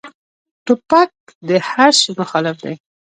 توپک 0.65 1.11
د 1.47 1.49
هر 1.69 1.91
شي 2.01 2.11
مخالف 2.19 2.55
دی. 2.63 2.75